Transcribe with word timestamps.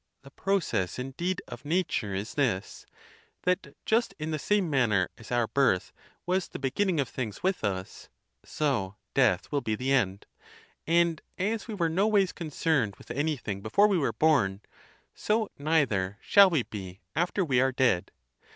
The 0.23 0.31
process, 0.31 0.97
indeed, 0.97 1.43
of 1.47 1.63
nature 1.63 2.15
is 2.15 2.33
this: 2.33 2.87
that 3.43 3.75
just 3.85 4.15
in 4.17 4.31
the 4.31 4.39
same 4.39 4.67
manner 4.67 5.11
as 5.15 5.31
our 5.31 5.45
birth 5.45 5.93
was 6.25 6.47
the 6.47 6.57
beginning 6.57 6.99
of 6.99 7.07
things 7.07 7.43
with 7.43 7.63
us, 7.63 8.09
so 8.43 8.95
death 9.13 9.51
will 9.51 9.61
be 9.61 9.75
the 9.75 9.91
end; 9.91 10.25
and 10.87 11.21
as 11.37 11.67
we 11.67 11.75
were 11.75 11.87
noways 11.87 12.31
concerned 12.31 12.95
with 12.95 13.11
anything 13.11 13.61
before 13.61 13.87
we 13.87 13.99
were 13.99 14.11
born, 14.11 14.61
so 15.13 15.51
neither 15.59 16.17
shall 16.19 16.49
we 16.49 16.63
be 16.63 17.01
after 17.15 17.45
we 17.45 17.61
are 17.61 17.71
dead. 17.71 18.09